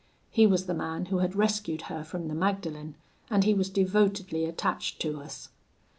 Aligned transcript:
He 0.31 0.47
was 0.47 0.65
the 0.65 0.73
man 0.73 1.05
who 1.05 1.19
had 1.19 1.35
rescued 1.35 1.83
her 1.83 2.03
from 2.03 2.27
the 2.27 2.33
Magdalen, 2.33 2.95
and 3.29 3.43
he 3.43 3.53
was 3.53 3.69
devotedly 3.69 4.45
attached 4.45 4.99
to 5.03 5.21
us. 5.21 5.49